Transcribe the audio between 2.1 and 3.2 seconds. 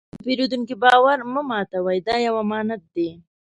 یو امانت دی.